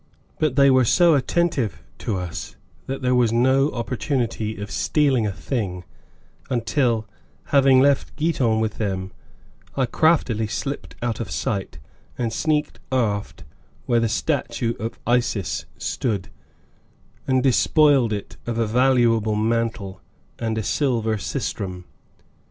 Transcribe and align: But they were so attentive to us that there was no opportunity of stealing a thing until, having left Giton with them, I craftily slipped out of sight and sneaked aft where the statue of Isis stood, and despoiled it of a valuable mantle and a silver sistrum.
But 0.39 0.55
they 0.55 0.71
were 0.71 0.83
so 0.83 1.13
attentive 1.13 1.83
to 1.99 2.17
us 2.17 2.55
that 2.87 3.03
there 3.03 3.13
was 3.13 3.31
no 3.31 3.69
opportunity 3.69 4.57
of 4.59 4.71
stealing 4.71 5.27
a 5.27 5.31
thing 5.31 5.83
until, 6.49 7.07
having 7.53 7.79
left 7.79 8.15
Giton 8.17 8.59
with 8.59 8.79
them, 8.79 9.11
I 9.75 9.85
craftily 9.85 10.47
slipped 10.47 10.95
out 11.03 11.19
of 11.19 11.29
sight 11.29 11.77
and 12.17 12.33
sneaked 12.33 12.79
aft 12.91 13.43
where 13.85 13.99
the 13.99 14.09
statue 14.09 14.73
of 14.79 14.97
Isis 15.05 15.65
stood, 15.77 16.29
and 17.27 17.43
despoiled 17.43 18.11
it 18.11 18.37
of 18.47 18.57
a 18.57 18.65
valuable 18.65 19.35
mantle 19.35 20.01
and 20.39 20.57
a 20.57 20.63
silver 20.63 21.19
sistrum. 21.19 21.83